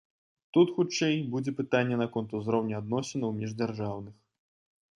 [0.57, 4.15] Тут, хутчэй, будзе пытанне наконт узроўню адносінаў міждзяржаўных.